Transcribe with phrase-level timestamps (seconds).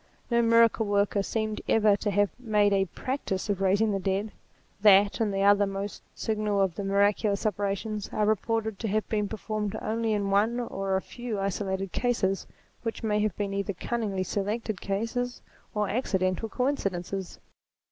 [0.31, 4.31] No miracle worker seems ever to have made a practice of raising the dead:
[4.81, 9.27] that and the other most signal of the miraculous operations are reported to have been
[9.29, 12.47] performed only in one or a few isolated cases,
[12.81, 15.39] which may have been either cunningly selected cases,
[15.75, 17.37] or accidental coincidences.